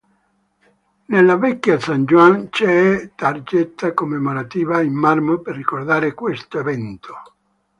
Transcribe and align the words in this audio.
Nella 1.05 1.35
Vecchia 1.37 1.79
San 1.79 2.05
Juan 2.07 2.49
c'è 2.49 2.95
una 2.97 3.07
targhetta 3.13 3.93
commemorativa 3.93 4.81
in 4.81 4.93
marmo 4.95 5.37
per 5.37 5.55
ricordare 5.55 6.15
questo 6.15 6.57
evento. 6.57 7.13